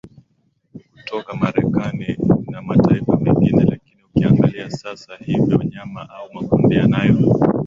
kutoka 0.93 1.35
marekani 1.35 2.17
na 2.51 2.61
mataifa 2.61 3.17
mengine 3.17 3.63
lakini 3.65 4.03
ukiangalia 4.03 4.69
sasa 4.69 5.15
hivyo 5.17 5.57
vyama 5.57 6.09
au 6.09 6.33
makundi 6.33 6.75
yanayo 6.75 7.17